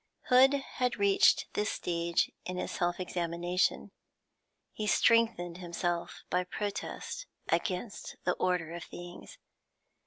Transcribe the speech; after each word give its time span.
Hood 0.29 0.53
had 0.79 0.97
reached 0.97 1.45
this 1.53 1.69
stage 1.71 2.31
in 2.43 2.57
his 2.57 2.71
self 2.71 2.99
examination; 2.99 3.91
he 4.73 4.87
strengthened 4.87 5.57
himself 5.59 6.23
by 6.31 6.43
protest 6.43 7.27
against 7.49 8.15
the 8.25 8.33
order 8.39 8.73
of 8.73 8.83
things. 8.83 9.37